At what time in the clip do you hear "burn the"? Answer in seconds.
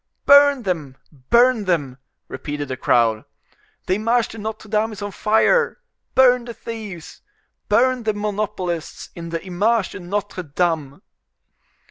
6.15-6.55, 7.69-8.15